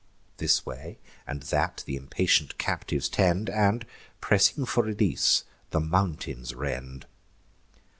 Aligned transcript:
This 0.37 0.65
way 0.65 0.97
and 1.27 1.43
that 1.43 1.83
th' 1.85 1.89
impatient 1.89 2.57
captives 2.57 3.07
tend, 3.07 3.51
And, 3.51 3.85
pressing 4.19 4.65
for 4.65 4.83
release, 4.83 5.43
the 5.69 5.79
mountains 5.79 6.55
rend. 6.55 7.05